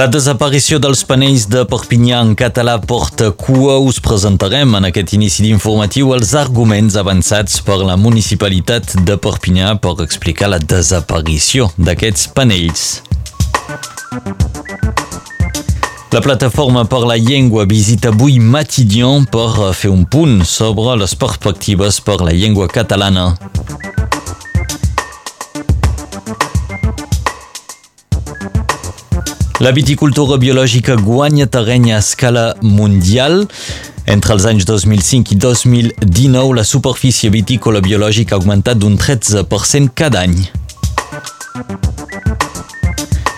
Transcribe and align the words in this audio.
La 0.00 0.06
desaparició 0.08 0.78
dels 0.80 1.02
panells 1.04 1.42
de 1.52 1.60
Perpinyà 1.68 2.22
en 2.24 2.30
català 2.32 2.78
porta 2.80 3.26
cua. 3.36 3.74
Us 3.84 3.98
presentarem 4.00 4.72
en 4.78 4.86
aquest 4.88 5.12
inici 5.12 5.44
d'informatiu 5.44 6.14
els 6.16 6.30
arguments 6.40 6.96
avançats 6.96 7.58
per 7.66 7.76
la 7.82 7.98
municipalitat 8.00 8.94
de 9.04 9.18
Perpinyà 9.20 9.74
per 9.84 9.92
explicar 10.06 10.48
la 10.54 10.62
desaparició 10.72 11.68
d'aquests 11.76 12.30
panells. 12.32 12.86
La 16.16 16.24
plataforma 16.24 16.86
per 16.88 17.02
la 17.04 17.20
llengua 17.20 17.68
visita 17.68 18.08
avui 18.08 18.40
Matidion 18.40 19.28
per 19.28 19.74
fer 19.76 19.92
un 19.92 20.08
punt 20.08 20.40
sobre 20.48 20.96
les 20.96 21.12
perspectives 21.12 22.00
per 22.00 22.22
la 22.24 22.32
llengua 22.32 22.72
catalana. 22.72 23.34
La 29.60 29.74
viticultura 29.76 30.38
biològica 30.40 30.94
guanya 30.96 31.44
terreny 31.44 31.90
a 31.92 31.98
escala 32.00 32.54
mundial. 32.64 33.42
Entre 34.08 34.32
els 34.32 34.46
anys 34.48 34.64
2005 34.64 35.34
i 35.34 35.36
2019, 35.36 36.54
la 36.56 36.64
superfície 36.64 37.28
vitícola 37.28 37.84
biològica 37.84 38.38
ha 38.38 38.40
augmentat 38.40 38.80
d'un 38.80 38.96
13% 38.96 39.92
cada 39.92 40.24
any. 40.24 40.38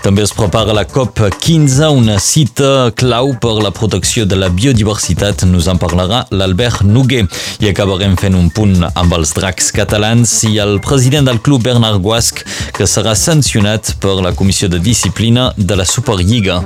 També 0.03 0.25
es 0.27 0.33
prepara 0.35 0.75
la 0.75 0.83
COP15, 0.83 1.87
una 1.95 2.17
cita 2.19 2.91
clau 2.99 3.37
per 3.39 3.53
la 3.63 3.71
protecció 3.71 4.25
de 4.27 4.35
la 4.35 4.49
biodiversitat. 4.51 5.45
Nos 5.47 5.69
en 5.71 5.79
parlarà 5.79 6.25
l'Albert 6.35 6.83
Noguer. 6.83 7.23
I 7.63 7.71
acabarem 7.71 8.17
fent 8.19 8.35
un 8.35 8.51
punt 8.51 8.83
amb 8.89 9.15
els 9.15 9.31
dracs 9.39 9.71
catalans 9.77 10.35
i 10.51 10.57
el 10.65 10.81
president 10.83 11.31
del 11.31 11.39
club 11.39 11.63
Bernard 11.69 12.03
Guasc, 12.03 12.43
que 12.75 12.91
serà 12.91 13.15
sancionat 13.15 13.95
per 14.03 14.19
la 14.19 14.35
Comissió 14.35 14.67
de 14.69 14.83
Disciplina 14.83 15.53
de 15.57 15.79
la 15.79 15.87
Superliga. 15.87 16.65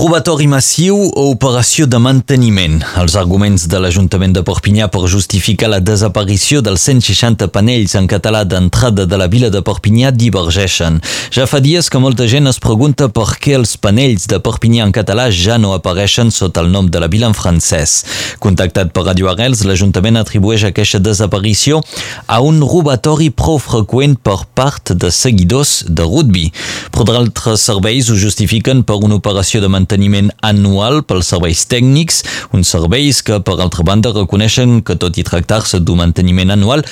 Robatori 0.00 0.46
massiu 0.48 0.96
o 0.96 1.26
operació 1.28 1.84
de 1.84 1.98
manteniment. 2.00 2.78
Els 2.96 3.12
arguments 3.20 3.66
de 3.68 3.76
l'Ajuntament 3.84 4.32
de 4.32 4.40
Perpinyà 4.40 4.86
per 4.88 5.02
justificar 5.12 5.68
la 5.68 5.80
desaparició 5.84 6.62
dels 6.64 6.86
160 6.88 7.50
panells 7.52 7.92
en 8.00 8.06
català 8.08 8.46
d'entrada 8.48 9.04
de 9.04 9.18
la 9.20 9.26
vila 9.28 9.50
de 9.52 9.60
Perpinyà 9.60 10.08
divergeixen. 10.16 10.96
Ja 11.36 11.44
fa 11.44 11.60
dies 11.60 11.92
que 11.92 12.00
molta 12.00 12.24
gent 12.32 12.48
es 12.48 12.56
pregunta 12.64 13.10
per 13.12 13.26
què 13.44 13.58
els 13.58 13.74
panells 13.76 14.24
de 14.32 14.38
Perpinyà 14.40 14.86
en 14.88 14.94
català 14.96 15.26
ja 15.28 15.58
no 15.60 15.74
apareixen 15.76 16.32
sota 16.32 16.64
el 16.64 16.72
nom 16.72 16.88
de 16.88 17.04
la 17.04 17.10
vila 17.12 17.28
en 17.28 17.36
francès. 17.36 17.98
Contactat 18.40 18.94
per 18.96 19.04
Radio 19.04 19.28
Arrels, 19.28 19.66
l'Ajuntament 19.68 20.16
atribueix 20.22 20.64
aquesta 20.64 21.02
desaparició 21.04 21.82
a 22.24 22.40
un 22.40 22.64
robatori 22.64 23.28
prou 23.28 23.60
freqüent 23.60 24.16
per 24.16 24.38
part 24.56 24.96
de 24.96 25.12
seguidors 25.12 25.82
de 25.84 26.08
rugby. 26.08 26.48
Però 26.88 27.04
d'altres 27.04 27.68
serveis 27.68 28.08
ho 28.08 28.16
justifiquen 28.16 28.80
per 28.80 28.96
una 29.04 29.20
operació 29.20 29.60
de 29.60 29.68
manteniment 29.68 29.89
manteniment 29.90 30.30
anual 30.46 31.02
pels 31.02 31.32
serveis 31.32 31.64
tècnics, 31.66 32.22
uns 32.54 32.70
serveis 32.70 33.22
que, 33.26 33.40
per 33.42 33.56
altra 33.58 33.82
banda, 33.82 34.12
reconeixen 34.14 34.84
que 34.86 34.94
tot 34.94 35.18
i 35.18 35.24
tractar-se 35.26 35.80
d'un 35.82 35.98
manteniment 35.98 36.54
anual, 36.54 36.84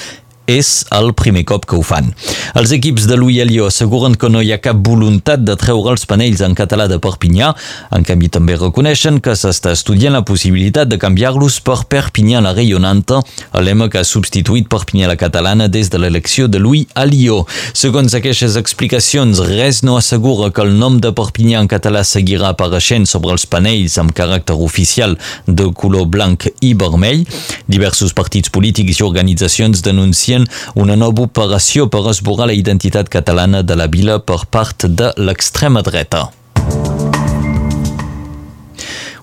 és 0.49 0.87
el 0.97 1.13
primer 1.13 1.45
cop 1.49 1.67
que 1.69 1.77
ho 1.77 1.85
fan. 1.85 2.09
Els 2.59 2.73
equips 2.75 3.05
de 3.09 3.19
l'Ui 3.21 3.37
Lió 3.45 3.69
asseguren 3.69 4.17
que 4.17 4.31
no 4.33 4.41
hi 4.43 4.51
ha 4.55 4.61
cap 4.65 4.81
voluntat 4.85 5.45
de 5.45 5.55
treure 5.61 5.93
els 5.93 6.07
panells 6.09 6.41
en 6.45 6.57
català 6.59 6.89
de 6.89 6.99
Perpinyà, 7.03 7.53
en 7.95 8.07
canvi 8.09 8.31
també 8.33 8.57
reconeixen 8.57 9.21
que 9.25 9.37
s'està 9.37 9.75
estudiant 9.77 10.17
la 10.17 10.25
possibilitat 10.27 10.89
de 10.89 10.99
canviar-los 11.01 11.61
per 11.67 11.83
Perpinyà 11.93 12.41
la 12.45 12.55
Rayonanta, 12.57 13.21
lema 13.61 13.91
que 13.93 14.01
ha 14.01 14.09
substituït 14.09 14.71
Perpinyà 14.73 15.11
la 15.11 15.19
catalana 15.21 15.69
des 15.69 15.93
de 15.93 16.01
l'elecció 16.01 16.49
de 16.49 16.63
Louis 16.63 16.89
Alió. 16.97 17.43
Segons 17.77 18.17
aquestes 18.17 18.57
explicacions, 18.57 19.43
res 19.45 19.83
no 19.85 19.99
assegura 20.01 20.51
que 20.55 20.65
el 20.65 20.79
nom 20.81 20.97
de 21.03 21.13
Perpinyà 21.13 21.61
en 21.61 21.69
català 21.69 22.05
seguirà 22.09 22.55
apareixent 22.55 23.05
sobre 23.11 23.35
els 23.37 23.45
panells 23.47 23.99
amb 24.01 24.17
caràcter 24.17 24.57
oficial 24.57 25.19
de 25.47 25.69
color 25.77 26.09
blanc 26.09 26.49
i 26.65 26.73
vermell. 26.79 27.27
Diversos 27.69 28.17
partits 28.17 28.49
polítics 28.55 29.03
i 29.03 29.07
organitzacions 29.07 29.85
denuncien 29.85 30.38
iniciant 30.39 30.77
una 30.79 30.97
nova 30.97 31.27
operació 31.27 31.89
per 31.91 32.07
esborrar 32.11 32.49
la 32.49 32.57
identitat 32.57 33.09
catalana 33.09 33.63
de 33.63 33.77
la 33.77 33.87
vila 33.87 34.19
per 34.21 34.47
part 34.51 34.87
de 34.87 35.13
l'extrema 35.17 35.83
dreta. 35.83 36.38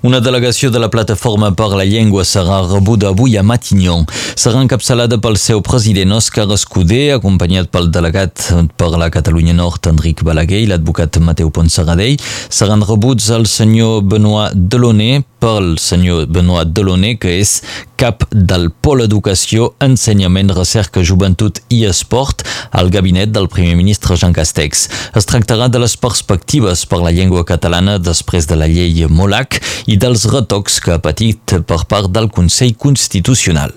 Una 0.05 0.19
delegació 0.21 0.69
de 0.69 0.77
la 0.77 0.91
Plataforma 0.93 1.47
per 1.57 1.71
la 1.73 1.83
Llengua 1.89 2.21
serà 2.29 2.59
rebuda 2.67 3.07
avui 3.09 3.39
a 3.39 3.41
Matignon. 3.41 4.03
Serà 4.37 4.61
encapçalada 4.61 5.17
pel 5.17 5.39
seu 5.41 5.63
president 5.65 6.13
Òscar 6.19 6.45
Escuder, 6.53 7.15
acompanyat 7.15 7.71
pel 7.73 7.89
delegat 7.89 8.51
per 8.77 8.91
la 8.93 9.09
Catalunya 9.09 9.55
Nord, 9.57 9.89
Enric 9.89 10.21
Balaguer, 10.21 10.61
i 10.61 10.69
l'advocat 10.69 11.17
Mateu 11.25 11.49
Ponserradell. 11.49 12.21
Seran 12.53 12.85
rebuts 12.85 13.31
el 13.33 13.49
senyor 13.49 14.03
Benoit 14.05 14.53
Delaunay 14.53 15.23
pel 15.41 15.75
senyor 15.81 16.29
Benoit 16.29 16.69
Delaunay, 16.69 17.17
que 17.17 17.39
és 17.41 17.57
cap 17.97 18.25
del 18.31 18.69
Pol 18.83 19.03
Educació, 19.03 19.71
Ensenyament, 19.83 20.51
Recerca, 20.53 21.03
Joventut 21.05 21.61
i 21.73 21.83
Esport 21.87 22.43
al 22.75 22.89
gabinet 22.93 23.31
del 23.33 23.47
primer 23.51 23.75
ministre 23.79 24.17
Jean 24.19 24.33
Castex. 24.35 24.87
Es 25.15 25.29
tractarà 25.29 25.69
de 25.71 25.81
les 25.81 25.95
perspectives 25.97 26.85
per 26.89 27.01
la 27.01 27.13
llengua 27.15 27.45
catalana 27.47 27.97
després 27.97 28.49
de 28.49 28.57
la 28.59 28.67
llei 28.69 29.05
Molac 29.09 29.61
i 29.85 29.94
i 29.95 29.99
dels 30.01 30.27
retocs 30.27 30.81
que 30.83 30.95
ha 30.95 30.99
patit 30.99 31.55
per 31.63 31.85
part 31.87 32.11
del 32.11 32.27
Consell 32.33 32.75
Constitucional. 32.75 33.71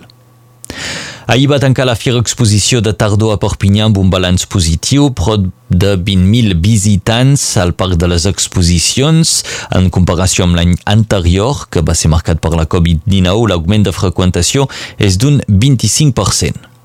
Ahir 1.29 1.47
va 1.51 1.59
tancar 1.61 1.85
la 1.85 1.95
Fira 1.97 2.19
Exposició 2.23 2.81
de 2.81 2.95
tardor 2.97 3.35
a 3.35 3.39
Perpinyà 3.41 3.85
amb 3.87 3.99
un 4.01 4.09
balanç 4.11 4.47
positiu, 4.51 5.11
prop 5.13 5.45
de 5.69 5.93
20.000 6.01 6.57
visitants 6.65 7.45
al 7.61 7.75
Parc 7.77 7.99
de 8.01 8.09
les 8.09 8.25
Exposicions. 8.31 9.35
En 9.77 9.91
comparació 9.95 10.49
amb 10.49 10.57
l'any 10.57 10.73
anterior, 10.89 11.67
que 11.69 11.85
va 11.85 11.95
ser 11.99 12.11
marcat 12.11 12.41
per 12.41 12.55
la 12.57 12.67
Covid-19, 12.67 13.53
l'augment 13.53 13.85
de 13.85 13.93
freqüentació 13.93 14.67
és 14.97 15.21
d'un 15.21 15.39
25%. 15.47 16.78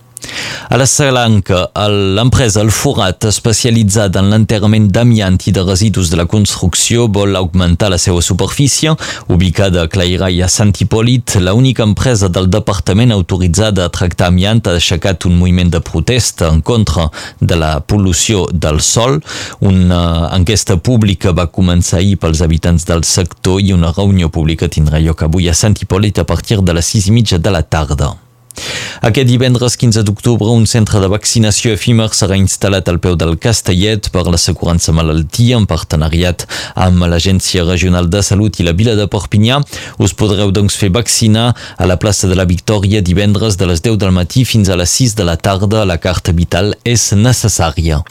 A 0.70 0.78
la 0.78 0.86
Salanca, 0.88 1.68
l'empresa 2.16 2.62
El 2.64 2.72
Forat, 2.72 3.28
especialitzada 3.30 4.22
en 4.24 4.32
l'enterrament 4.32 4.88
d'amiant 4.96 5.38
i 5.46 5.54
de 5.54 5.62
residus 5.68 6.10
de 6.10 6.18
la 6.18 6.26
construcció, 6.26 7.06
vol 7.12 7.36
augmentar 7.36 7.92
la 7.94 8.00
seva 8.02 8.24
superfície. 8.26 8.96
Ubicada 9.30 9.84
a 9.84 9.92
Clairà 9.92 10.32
i 10.34 10.42
a 10.42 10.50
Sant 10.50 10.74
Hipòlit, 10.74 11.36
l'única 11.44 11.86
empresa 11.86 12.32
del 12.32 12.50
departament 12.50 13.14
autoritzada 13.14 13.86
a 13.86 13.94
tractar 13.94 14.32
amiant 14.32 14.64
ha 14.66 14.76
aixecat 14.80 15.28
un 15.30 15.38
moviment 15.38 15.70
de 15.74 15.84
protesta 15.84 16.50
en 16.50 16.64
contra 16.66 17.10
de 17.40 17.60
la 17.60 17.76
pol·lució 17.86 18.48
del 18.52 18.82
sol. 18.82 19.22
Una 19.62 20.30
enquesta 20.34 20.80
pública 20.80 21.36
va 21.38 21.52
començar 21.52 22.00
ahir 22.02 22.18
pels 22.18 22.42
habitants 22.42 22.88
del 22.90 23.06
sector 23.06 23.62
i 23.62 23.74
una 23.78 23.94
reunió 23.94 24.32
pública 24.34 24.72
tindrà 24.72 25.04
lloc 25.04 25.28
avui 25.28 25.50
a 25.50 25.58
Sant 25.58 25.78
Hipòlit 25.78 26.24
a 26.24 26.30
partir 26.30 26.64
de 26.64 26.74
les 26.74 26.94
sis 26.96 27.12
i 27.12 27.16
mitja 27.16 27.38
de 27.38 27.52
la 27.54 27.62
tarda. 27.62 28.16
Aquest 29.04 29.28
divendres 29.28 29.74
15 29.76 30.06
d'octubre, 30.08 30.48
un 30.48 30.64
centre 30.64 31.02
de 31.04 31.10
vaccinació 31.12 31.74
efímer 31.76 32.06
serà 32.16 32.38
instal·lat 32.40 32.88
al 32.88 33.02
peu 33.04 33.18
del 33.20 33.34
Castellet 33.36 34.08
per 34.14 34.24
l'assegurança 34.30 34.96
malaltia 34.96 35.58
en 35.60 35.66
partenariat 35.68 36.46
amb 36.86 37.04
l'Agència 37.12 37.66
Regional 37.68 38.08
de 38.08 38.22
Salut 38.24 38.62
i 38.62 38.64
la 38.64 38.72
Vila 38.72 38.96
de 38.96 39.10
Perpinyà. 39.12 39.60
Us 40.00 40.16
podreu 40.16 40.56
doncs 40.56 40.80
fer 40.80 40.94
vaccinar 40.96 41.50
a 41.52 41.90
la 41.92 42.00
plaça 42.00 42.32
de 42.32 42.40
la 42.40 42.48
Victòria 42.48 43.04
divendres 43.04 43.60
de 43.60 43.68
les 43.68 43.84
10 43.84 44.00
del 44.00 44.16
matí 44.16 44.48
fins 44.48 44.72
a 44.72 44.80
les 44.80 44.96
6 45.04 45.20
de 45.20 45.28
la 45.28 45.36
tarda. 45.36 45.84
La 45.84 46.00
carta 46.00 46.32
vital 46.32 46.72
és 46.88 47.12
necessària. 47.12 48.06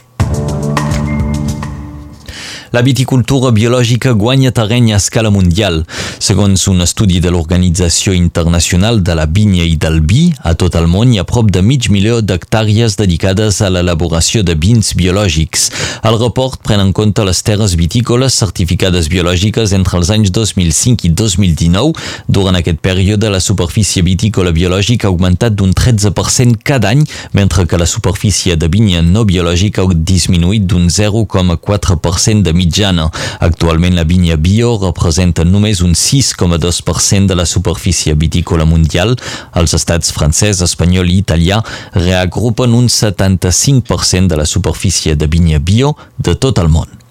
La 2.73 2.81
viticultura 2.81 3.51
biològica 3.53 4.15
guanya 4.17 4.49
terreny 4.57 4.95
a 4.95 4.97
escala 4.97 5.29
mundial. 5.29 5.83
Segons 6.25 6.63
un 6.71 6.81
estudi 6.81 7.19
de 7.21 7.29
l'Organització 7.29 8.15
Internacional 8.17 9.03
de 9.05 9.13
la 9.13 9.27
Vinya 9.29 9.67
i 9.69 9.75
del 9.77 9.99
Vi, 10.09 10.23
a 10.41 10.55
tot 10.57 10.79
el 10.81 10.87
món 10.89 11.13
hi 11.13 11.21
ha 11.21 11.27
prop 11.29 11.51
de 11.53 11.61
mig 11.61 11.91
milió 11.93 12.23
d'hectàrees 12.25 12.97
dedicades 12.97 13.59
a 13.61 13.69
l'elaboració 13.69 14.41
de 14.41 14.55
vins 14.57 14.95
biològics. 14.97 15.67
El 16.09 16.17
report 16.17 16.63
pren 16.65 16.81
en 16.81 16.95
compte 16.97 17.27
les 17.29 17.43
terres 17.45 17.75
vitícoles 17.77 18.39
certificades 18.41 19.11
biològiques 19.13 19.77
entre 19.77 20.01
els 20.01 20.15
anys 20.17 20.33
2005 20.33 21.05
i 21.11 21.13
2019. 21.13 21.93
Durant 22.25 22.57
aquest 22.57 22.81
període, 22.81 23.29
la 23.29 23.43
superfície 23.45 24.01
vitícola 24.01 24.55
biològica 24.57 25.11
ha 25.11 25.13
augmentat 25.13 25.61
d'un 25.61 25.77
13% 25.77 26.65
cada 26.65 26.95
any, 26.97 27.05
mentre 27.37 27.67
que 27.69 27.77
la 27.77 27.91
superfície 27.91 28.57
de 28.57 28.73
vinya 28.73 29.05
no 29.05 29.27
biològica 29.29 29.85
ha 29.85 29.93
disminuït 29.93 30.65
d'un 30.65 30.89
0,4% 30.89 32.41
de 32.49 32.62
mitjana. 32.63 33.11
Actualment 33.43 33.99
la 33.99 34.07
vinya 34.09 34.39
bio 34.39 34.77
representa 34.81 35.45
només 35.45 35.83
un 35.83 35.97
6,2% 35.99 37.27
de 37.27 37.39
la 37.39 37.47
superfície 37.47 38.15
vitícola 38.15 38.67
mundial. 38.69 39.17
Els 39.59 39.75
estats 39.75 40.15
francès, 40.15 40.63
espanyol 40.63 41.11
i 41.11 41.21
italià 41.23 41.63
reagrupen 41.99 42.75
un 42.79 42.89
75% 42.89 44.33
de 44.33 44.41
la 44.41 44.47
superfície 44.47 45.17
de 45.17 45.27
vinya 45.27 45.59
bio 45.59 45.97
de 46.19 46.37
tot 46.37 46.63
el 46.63 46.71
món. 46.73 47.03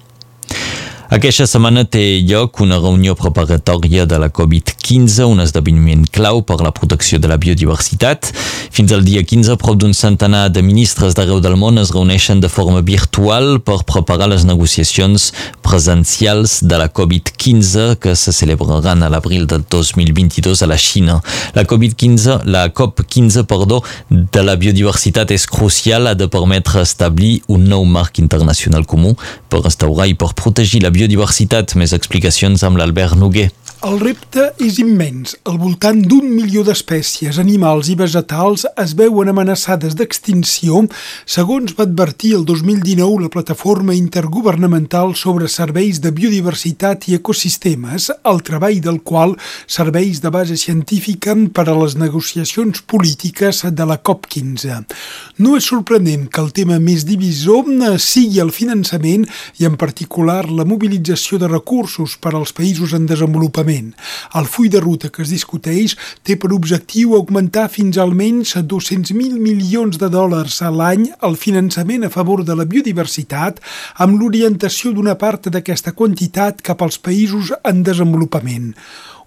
Aquesta 1.11 1.43
setmana 1.43 1.81
té 1.91 2.21
lloc 2.23 2.61
una 2.63 2.77
reunió 2.79 3.17
preparatòria 3.19 4.05
de 4.07 4.15
la 4.15 4.29
Covid-15, 4.31 5.25
un 5.27 5.43
esdeveniment 5.43 6.05
clau 6.07 6.39
per 6.47 6.61
la 6.63 6.71
protecció 6.71 7.19
de 7.19 7.27
la 7.27 7.35
biodiversitat. 7.35 8.29
Fins 8.71 8.93
al 8.95 9.03
dia 9.03 9.19
15, 9.19 9.57
prop 9.59 9.75
d'un 9.75 9.91
centenar 9.91 10.45
de 10.47 10.61
ministres 10.63 11.11
d'arreu 11.17 11.41
del 11.43 11.57
món 11.59 11.75
es 11.81 11.89
reuneixen 11.91 12.39
de 12.39 12.47
forma 12.47 12.79
virtual 12.87 13.57
per 13.59 13.81
preparar 13.83 14.29
les 14.31 14.45
negociacions 14.47 15.25
presencials 15.59 16.61
de 16.63 16.79
la 16.79 16.87
Covid-15 16.87 17.97
que 17.99 18.15
se 18.15 18.31
celebraran 18.31 19.03
a 19.03 19.09
l'abril 19.11 19.43
del 19.51 19.65
2022 19.67 20.63
a 20.63 20.71
la 20.71 20.79
Xina. 20.79 21.19
La 21.51 21.65
Covid-15, 21.67 22.45
la 22.47 22.69
COP15, 22.71 23.43
perdó, 23.43 23.81
de 24.07 24.45
la 24.47 24.55
biodiversitat 24.55 25.35
és 25.35 25.49
crucial, 25.51 26.07
ha 26.07 26.15
de 26.15 26.31
permetre 26.31 26.85
establir 26.87 27.41
un 27.51 27.67
nou 27.67 27.83
marc 27.83 28.23
internacional 28.23 28.87
comú 28.87 29.17
per 29.51 29.65
restaurar 29.65 30.07
i 30.07 30.15
per 30.15 30.31
protegir 30.31 30.85
la 30.85 30.95
biodiversitat. 30.95 31.75
Més 31.75 31.91
explicacions 31.91 32.63
amb 32.63 32.79
l'Albert 32.79 33.19
Noguer. 33.19 33.49
El 33.81 33.95
repte 33.97 34.43
és 34.61 34.75
immens. 34.77 35.31
Al 35.49 35.55
voltant 35.57 36.03
d'un 36.05 36.27
milió 36.29 36.61
d'espècies, 36.61 37.39
animals 37.41 37.87
i 37.89 37.95
vegetals 37.97 38.67
es 38.77 38.91
veuen 38.99 39.31
amenaçades 39.31 39.95
d'extinció, 39.97 40.83
segons 41.25 41.73
va 41.79 41.87
advertir 41.87 42.35
el 42.37 42.43
2019 42.45 43.23
la 43.23 43.31
Plataforma 43.33 43.95
Intergovernamental 43.97 45.15
sobre 45.17 45.49
Serveis 45.49 45.97
de 46.03 46.11
Biodiversitat 46.13 47.07
i 47.09 47.17
Ecosistemes, 47.17 48.11
el 48.21 48.43
treball 48.45 48.77
del 48.85 48.99
qual 49.01 49.33
serveis 49.65 50.21
de 50.21 50.29
base 50.29 50.59
científica 50.61 51.33
per 51.49 51.65
a 51.65 51.77
les 51.79 51.97
negociacions 51.97 52.83
polítiques 52.85 53.63
de 53.65 53.89
la 53.89 53.97
COP15. 53.97 54.77
No 55.41 55.55
és 55.57 55.71
sorprenent 55.73 56.29
que 56.29 56.43
el 56.45 56.53
tema 56.53 56.77
més 56.77 57.07
divisor 57.09 57.65
sigui 57.97 58.45
el 58.45 58.53
finançament 58.53 59.25
i 59.57 59.65
en 59.65 59.73
particular 59.73 60.43
la 60.53 60.69
mobilització 60.69 61.41
de 61.41 61.49
recursos 61.49 62.19
per 62.21 62.35
als 62.37 62.53
països 62.53 62.93
en 62.93 63.09
desenvolupament 63.09 63.70
desenvolupament. 63.71 63.95
El 64.35 64.45
full 64.47 64.69
de 64.69 64.79
ruta 64.79 65.09
que 65.09 65.23
es 65.23 65.31
discuteix 65.31 65.95
té 66.23 66.37
per 66.39 66.51
objectiu 66.53 67.15
augmentar 67.15 67.69
fins 67.69 67.97
almenys 67.97 68.55
200.000 68.55 69.39
milions 69.39 69.97
de 69.97 70.09
dòlars 70.09 70.61
a 70.61 70.71
l'any 70.71 71.11
el 71.21 71.35
finançament 71.35 72.05
a 72.05 72.09
favor 72.09 72.43
de 72.43 72.55
la 72.55 72.65
biodiversitat 72.65 73.61
amb 73.97 74.19
l'orientació 74.19 74.91
d'una 74.93 75.15
part 75.15 75.49
d'aquesta 75.49 75.91
quantitat 75.93 76.61
cap 76.61 76.81
als 76.81 76.99
països 76.99 77.53
en 77.63 77.83
desenvolupament 77.83 78.75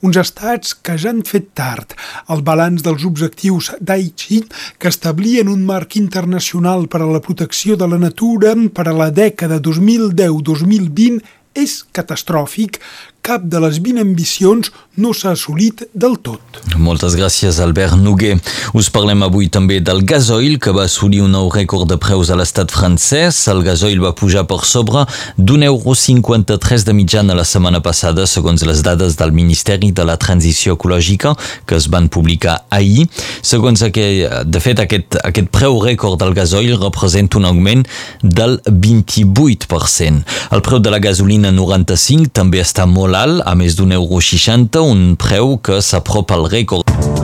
uns 0.05 0.19
estats 0.20 0.75
que 0.85 0.99
ja 1.00 1.08
han 1.08 1.23
fet 1.25 1.46
tard. 1.56 1.94
El 2.29 2.43
balanç 2.44 2.82
dels 2.85 3.06
objectius 3.08 3.70
d'Aichi, 3.81 4.43
que 4.76 4.91
establien 4.93 5.49
un 5.49 5.62
marc 5.64 5.96
internacional 5.96 6.85
per 6.93 7.00
a 7.00 7.08
la 7.08 7.23
protecció 7.25 7.79
de 7.81 7.88
la 7.88 7.96
natura 7.96 8.52
per 8.76 8.85
a 8.91 8.93
la 8.93 9.08
dècada 9.08 9.62
2010-2020, 9.64 11.23
és 11.55 11.85
catastròfic, 11.94 12.81
cap 13.25 13.44
de 13.49 13.61
les 13.62 13.79
20 13.81 14.03
ambicions 14.03 14.69
no 15.00 15.11
s'ha 15.17 15.32
assolit 15.35 15.81
del 15.97 16.19
tot. 16.23 16.59
Moltes 16.79 17.17
gràcies, 17.19 17.56
Albert 17.62 17.97
Noguer. 17.99 18.37
Us 18.76 18.91
parlem 18.93 19.25
avui 19.25 19.49
també 19.50 19.81
del 19.82 20.03
gasoil, 20.06 20.59
que 20.62 20.75
va 20.76 20.85
assolir 20.87 21.23
un 21.25 21.32
nou 21.35 21.49
rècord 21.50 21.88
de 21.91 21.97
preus 22.00 22.31
a 22.31 22.37
l'estat 22.38 22.71
francès. 22.75 23.41
El 23.50 23.65
gasoil 23.67 24.03
va 24.05 24.12
pujar 24.15 24.44
per 24.50 24.61
sobre 24.69 25.06
d'un 25.38 25.65
euro 25.67 25.94
53 25.97 26.85
de 26.85 26.94
mitjana 26.94 27.38
la 27.38 27.47
setmana 27.49 27.81
passada, 27.82 28.26
segons 28.31 28.62
les 28.69 28.85
dades 28.87 29.17
del 29.19 29.32
Ministeri 29.32 29.91
de 29.91 30.05
la 30.05 30.19
Transició 30.20 30.77
Ecològica, 30.77 31.35
que 31.67 31.79
es 31.81 31.88
van 31.91 32.11
publicar 32.12 32.61
ahir. 32.70 33.09
Segons 33.43 33.82
aquest, 33.88 34.44
de 34.44 34.62
fet, 34.62 34.85
aquest, 34.85 35.19
aquest 35.25 35.50
preu 35.55 35.81
rècord 35.82 36.20
del 36.20 36.37
gasoil 36.37 36.77
representa 36.77 37.41
un 37.41 37.49
augment 37.49 37.87
del 38.23 38.61
28%. 38.69 40.23
El 40.53 40.62
preu 40.62 40.85
de 40.85 40.93
la 40.93 41.03
gasolina 41.03 41.50
95 41.55 42.31
també 42.37 42.61
està 42.62 42.87
molt 42.87 43.13
alt, 43.14 43.43
a 43.46 43.55
més 43.58 43.76
d'un 43.78 43.94
euro 43.94 44.20
60, 44.20 44.82
un 44.82 45.14
preu 45.20 45.56
que 45.58 45.81
s'apropa 45.81 46.38
al 46.38 46.50
rècord. 46.50 47.24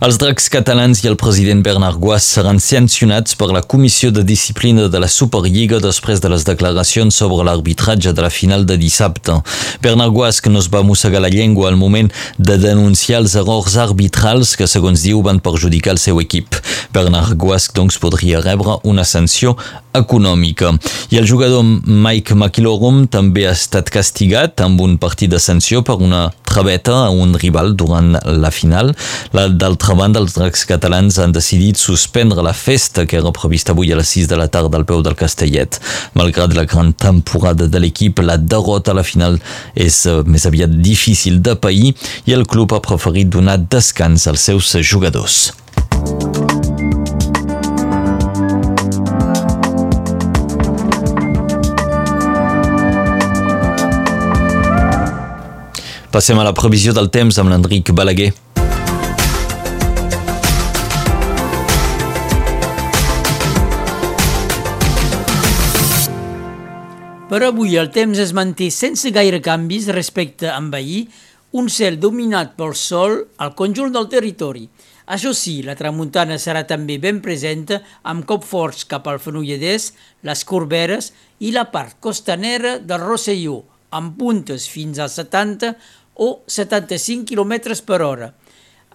Els 0.00 0.16
dracs 0.16 0.46
catalans 0.48 1.02
i 1.04 1.08
el 1.10 1.16
president 1.20 1.60
Bernard 1.60 1.98
Guas 2.00 2.24
seran 2.24 2.56
sancionats 2.64 3.34
per 3.36 3.50
la 3.52 3.60
Comissió 3.60 4.08
de 4.08 4.22
Disciplina 4.24 4.86
de 4.88 5.02
la 5.02 5.10
Superliga 5.12 5.76
després 5.84 6.22
de 6.24 6.30
les 6.32 6.46
declaracions 6.48 7.18
sobre 7.20 7.44
l'arbitratge 7.44 8.14
de 8.16 8.24
la 8.24 8.30
final 8.32 8.64
de 8.64 8.78
dissabte. 8.80 9.36
Bernard 9.84 10.16
Guas, 10.16 10.40
que 10.40 10.48
no 10.48 10.62
es 10.64 10.70
va 10.72 10.80
mossegar 10.80 11.20
la 11.20 11.28
llengua 11.28 11.68
al 11.68 11.76
moment 11.76 12.08
de 12.38 12.56
denunciar 12.56 13.20
els 13.20 13.36
errors 13.36 13.76
arbitrals 13.76 14.54
que, 14.56 14.64
segons 14.64 15.04
diu, 15.04 15.20
van 15.20 15.42
perjudicar 15.44 15.92
el 15.92 16.00
seu 16.00 16.24
equip. 16.24 16.56
Bernard 16.96 17.36
Guas, 17.36 17.68
doncs, 17.76 18.00
podria 18.00 18.40
rebre 18.40 18.80
una 18.88 19.04
sanció 19.04 19.58
econòmica. 19.92 20.72
I 21.12 21.20
el 21.20 21.28
jugador 21.28 21.60
Mike 21.84 22.32
McIllorum 22.38 23.04
també 23.12 23.44
ha 23.44 23.52
estat 23.52 23.92
castigat 23.92 24.64
amb 24.64 24.80
un 24.80 24.96
partit 24.96 25.28
de 25.28 25.44
sanció 25.44 25.84
per 25.84 26.00
una 26.00 26.30
traveta 26.50 26.96
a 27.06 27.10
un 27.14 27.34
rival 27.38 27.74
durant 27.78 28.16
la 28.26 28.50
final. 28.50 28.92
D'altra 29.32 29.94
banda, 29.98 30.20
els 30.22 30.34
dracs 30.36 30.66
catalans 30.68 31.20
han 31.22 31.34
decidit 31.36 31.78
suspendre 31.80 32.42
la 32.44 32.54
festa 32.56 33.06
que 33.06 33.20
era 33.20 33.32
prevista 33.36 33.74
avui 33.74 33.92
a 33.94 34.00
les 34.00 34.10
6 34.16 34.30
de 34.30 34.40
la 34.40 34.48
tarda 34.50 34.80
al 34.80 34.86
peu 34.88 35.04
del 35.06 35.18
Castellet. 35.18 35.80
Malgrat 36.18 36.56
la 36.58 36.66
gran 36.66 36.92
temporada 36.92 37.70
de 37.70 37.82
l'equip, 37.82 38.24
la 38.26 38.36
derrota 38.36 38.92
a 38.94 38.98
la 39.00 39.06
final 39.06 39.38
és 39.74 40.02
uh, 40.10 40.20
més 40.26 40.46
aviat 40.50 40.74
difícil 40.82 41.40
de 41.44 41.56
pair 41.56 41.94
i 42.26 42.36
el 42.36 42.46
club 42.50 42.74
ha 42.74 42.82
preferit 42.84 43.30
donar 43.30 43.60
descans 43.70 44.26
als 44.30 44.50
seus 44.50 44.74
jugadors. 44.82 45.59
Passem 56.20 56.36
a 56.36 56.42
la 56.44 56.52
previsió 56.52 56.92
del 56.92 57.06
temps 57.08 57.38
amb 57.40 57.48
l'Enric 57.48 57.94
Balaguer. 57.96 58.26
Per 67.30 67.40
avui 67.46 67.78
el 67.80 67.88
temps 67.94 68.20
es 68.20 68.34
manté 68.36 68.68
sense 68.68 69.14
gaire 69.16 69.40
canvis 69.40 69.88
respecte 69.96 70.50
a 70.52 70.60
ahir, 70.82 71.06
un 71.56 71.72
cel 71.72 71.96
dominat 71.96 72.52
pel 72.60 72.76
sol 72.76 73.16
al 73.38 73.56
conjunt 73.56 73.96
del 73.96 74.12
territori. 74.12 74.68
Això 75.08 75.32
sí, 75.32 75.62
la 75.64 75.78
tramuntana 75.80 76.36
serà 76.36 76.66
també 76.68 77.00
ben 77.00 77.24
presenta 77.24 77.80
amb 78.02 78.28
cop 78.28 78.44
forts 78.44 78.84
cap 78.84 79.08
al 79.08 79.24
Fenolledès, 79.24 79.94
les 80.20 80.44
Corberes 80.44 81.14
i 81.40 81.56
la 81.56 81.70
part 81.72 81.96
costanera 81.98 82.76
del 82.76 83.08
Rosselló, 83.08 83.62
amb 83.90 84.14
puntes 84.18 84.68
fins 84.70 85.00
a 85.00 85.08
70 85.08 85.74
o 86.20 86.42
75 86.46 87.24
km 87.24 87.80
per 87.88 88.02
hora. 88.04 88.28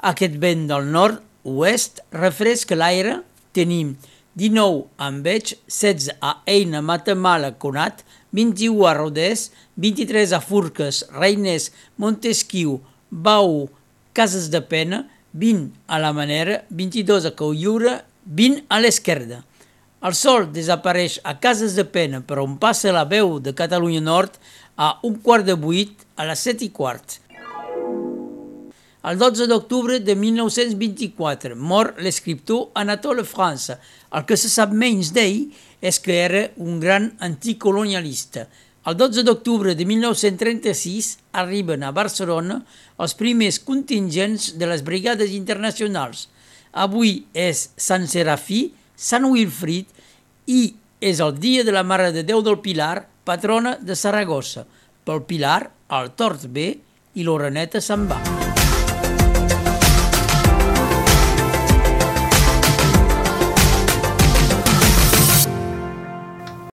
Aquest 0.05 0.37
vent 0.37 0.67
del 0.69 0.91
nord-oest 0.93 2.03
refresca 2.13 2.77
l'aire. 2.77 3.23
Tenim 3.55 3.95
19 4.37 4.85
a 4.99 5.09
Enveig, 5.09 5.55
16 5.65 6.19
a 6.21 6.35
Eina, 6.45 6.83
Matamala, 6.85 7.53
Conat, 7.57 8.03
21 8.35 8.85
a 8.85 8.93
Rodés, 8.93 9.49
23 9.81 10.35
a 10.35 10.41
Furques, 10.43 11.05
Reines, 11.15 11.71
Montesquiu, 11.97 12.81
Bau, 13.09 13.69
Cases 14.13 14.51
de 14.51 14.61
Pena, 14.61 15.05
20 15.33 15.71
a 15.87 15.99
la 15.99 16.13
Manera, 16.13 16.61
22 16.69 17.25
a 17.25 17.33
Coiura, 17.35 18.03
20 18.25 18.65
a 18.69 18.79
l'esquerda. 18.83 19.41
El 20.05 20.13
sol 20.13 20.43
desapareix 20.53 21.15
a 21.25 21.31
Cases 21.41 21.73
de 21.73 21.83
Pena 21.89 22.19
per 22.21 22.35
on 22.37 22.59
passa 22.61 22.91
la 22.93 23.07
veu 23.09 23.39
de 23.41 23.55
Catalunya 23.57 24.03
Nord 24.05 24.35
a 24.77 24.99
un 25.07 25.15
quart 25.23 25.47
de 25.47 25.55
vuit 25.57 26.03
a 26.13 26.27
les 26.29 26.43
set 26.45 26.61
i 26.61 26.67
quart. 26.69 27.15
El 29.05 29.17
12 29.17 29.47
d'octubre 29.49 29.97
de 30.05 30.15
1924 30.17 31.57
mor 31.57 31.95
l'escriptor 32.05 32.69
Anatole 32.83 33.25
France. 33.25 33.79
El 34.13 34.27
que 34.29 34.37
se 34.37 34.51
sap 34.53 34.77
menys 34.77 35.09
d'ell 35.15 35.47
és 35.81 35.97
que 35.97 36.19
era 36.21 36.43
un 36.61 36.77
gran 36.83 37.09
anticolonialista. 37.25 38.45
El 38.85 38.99
12 39.01 39.25
d'octubre 39.25 39.73
de 39.73 39.89
1936 39.89 41.11
arriben 41.33 41.81
a 41.81 41.93
Barcelona 41.97 42.61
els 43.01 43.17
primers 43.17 43.57
contingents 43.57 44.51
de 44.53 44.69
les 44.69 44.85
brigades 44.85 45.33
internacionals. 45.33 46.27
Avui 46.73 47.23
és 47.33 47.71
Sant 47.77 48.05
Serafí, 48.05 48.67
Sant 48.95 49.25
Wilfrid 49.27 49.94
i 50.45 50.75
és 51.01 51.19
el 51.19 51.37
dia 51.39 51.63
de 51.63 51.73
la 51.75 51.83
Mare 51.83 52.11
de 52.15 52.23
Déu 52.23 52.41
del 52.45 52.59
Pilar, 52.63 53.07
patrona 53.25 53.75
de 53.81 53.95
Saragossa. 53.95 54.65
Pel 55.05 55.25
Pilar, 55.27 55.69
el 55.99 56.15
tort 56.17 56.47
ve 56.49 56.71
i 57.15 57.27
l'oreneta 57.27 57.81
se'n 57.81 58.09
va. 58.09 58.34